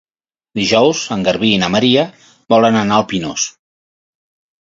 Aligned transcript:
Dijous 0.59 1.01
en 1.15 1.25
Garbí 1.27 1.51
i 1.57 1.59
na 1.63 1.69
Maria 1.73 2.05
volen 2.55 2.79
anar 2.81 2.97
al 2.97 3.07
Pinós. 3.13 3.45